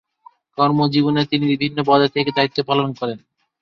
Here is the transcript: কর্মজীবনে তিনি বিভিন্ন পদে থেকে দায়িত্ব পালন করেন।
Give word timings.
কর্মজীবনে 0.57 1.21
তিনি 1.25 1.45
বিভিন্ন 1.53 1.77
পদে 1.83 2.07
থেকে 2.09 2.29
দায়িত্ব 2.37 2.57
পালন 2.63 2.89
করেন। 2.93 3.19